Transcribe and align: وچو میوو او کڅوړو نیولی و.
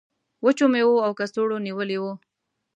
وچو 0.45 0.65
میوو 0.73 1.03
او 1.05 1.11
کڅوړو 1.19 1.57
نیولی 1.65 1.97
و. 2.01 2.05